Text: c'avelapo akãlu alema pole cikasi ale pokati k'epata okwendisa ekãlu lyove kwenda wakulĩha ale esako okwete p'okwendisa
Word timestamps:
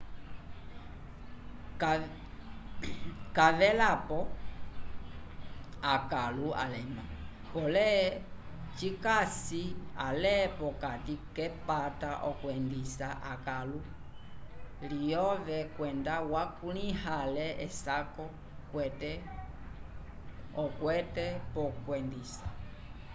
c'avelapo 3.35 4.19
akãlu 5.93 6.47
alema 6.63 7.03
pole 7.51 7.89
cikasi 8.77 9.63
ale 10.07 10.35
pokati 10.59 11.15
k'epata 11.35 12.11
okwendisa 12.29 13.09
ekãlu 13.33 13.79
lyove 14.91 15.59
kwenda 15.75 16.15
wakulĩha 16.33 17.13
ale 17.25 17.45
esako 17.65 18.25
okwete 20.63 21.25
p'okwendisa 21.53 22.47